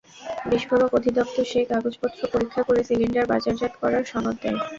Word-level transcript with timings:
বিস্ফোরক 0.49 0.91
অধিদপ্তর 0.97 1.45
সেই 1.51 1.65
কাগজপত্র 1.71 2.19
পরীক্ষা 2.33 2.61
করে 2.63 2.81
সিলিন্ডার 2.83 3.29
বাজারজাত 3.31 3.73
করার 3.81 4.03
সনদ 4.11 4.35
দেয়। 4.43 4.59